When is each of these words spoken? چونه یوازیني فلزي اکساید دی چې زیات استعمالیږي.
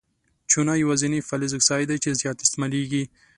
چونه 0.51 0.71
یوازیني 0.83 1.19
فلزي 1.29 1.55
اکساید 1.57 1.87
دی 1.89 1.97
چې 2.03 2.17
زیات 2.21 2.37
استعمالیږي. 2.45 3.03